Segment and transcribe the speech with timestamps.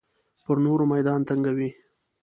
[0.43, 1.69] پر نورو میدان تنګوي.